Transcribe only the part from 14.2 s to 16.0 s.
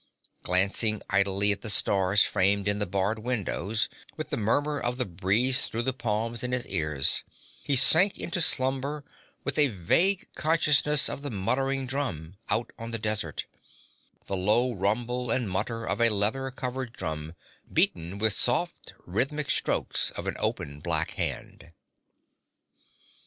the low rumble and mutter